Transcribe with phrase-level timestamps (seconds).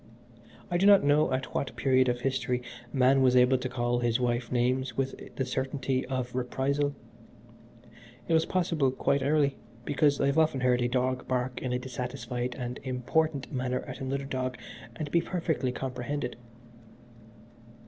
[0.71, 4.19] I do not know at what period of history man was able to call his
[4.19, 6.95] wife names with the certainty of reprisal.
[8.27, 11.77] It was possible quite early, because I have often heard a dog bark in a
[11.77, 14.57] dissatisfied and important manner at another dog
[14.95, 16.35] and be perfectly comprehended.